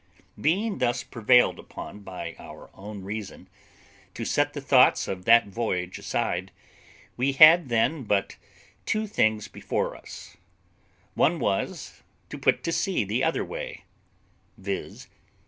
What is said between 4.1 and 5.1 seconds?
to set the thoughts